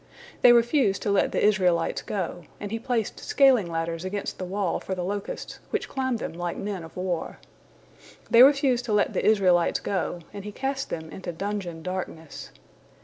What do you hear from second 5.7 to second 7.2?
climbed them like men of